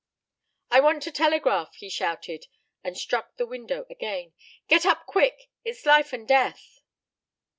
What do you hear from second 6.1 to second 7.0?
and death!"